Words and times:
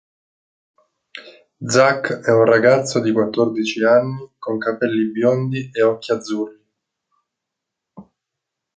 Zack 1.61 2.07
è 2.23 2.31
un 2.31 2.45
ragazzo 2.45 3.01
di 3.01 3.11
quattordici 3.11 3.83
anni, 3.83 4.31
con 4.39 4.57
capelli 4.57 5.11
biondi 5.11 5.69
e 5.71 5.83
occhi 5.83 6.11
azzurri. 6.11 6.65